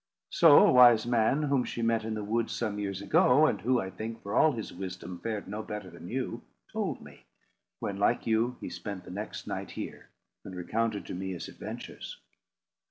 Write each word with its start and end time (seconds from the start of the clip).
So 0.31 0.65
a 0.67 0.71
wise 0.71 1.05
man, 1.05 1.43
whom 1.43 1.63
she 1.63 1.83
met 1.83 2.03
in 2.03 2.15
the 2.15 2.23
wood 2.23 2.49
some 2.49 2.79
years 2.79 3.03
ago, 3.03 3.45
and 3.45 3.61
who, 3.61 3.79
I 3.79 3.91
think, 3.91 4.23
for 4.23 4.33
all 4.35 4.53
his 4.53 4.73
wisdom, 4.73 5.19
fared 5.19 5.47
no 5.47 5.61
better 5.61 5.91
than 5.91 6.07
you, 6.07 6.41
told 6.73 7.01
me, 7.01 7.27
when, 7.79 7.97
like 7.97 8.25
you, 8.25 8.57
he 8.61 8.69
spent 8.71 9.03
the 9.05 9.11
next 9.11 9.45
night 9.45 9.69
here, 9.69 10.09
and 10.43 10.55
recounted 10.55 11.05
to 11.05 11.13
me 11.13 11.33
his 11.33 11.47
adventures." 11.47 12.19